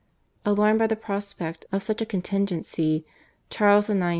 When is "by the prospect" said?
0.79-1.67